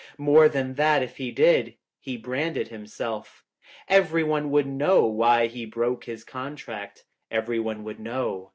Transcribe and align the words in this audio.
More 0.17 0.49
than 0.49 0.73
that, 0.77 1.03
if 1.03 1.17
he 1.17 1.29
did, 1.29 1.75
he 1.99 2.17
branded 2.17 2.69
himself. 2.69 3.43
Everyone 3.87 4.49
would 4.49 4.65
know 4.65 5.05
why 5.05 5.45
he 5.45 5.63
broke 5.67 6.05
his 6.05 6.23
contract. 6.23 7.05
Everyone 7.29 7.83
would 7.83 7.99
know. 7.99 8.49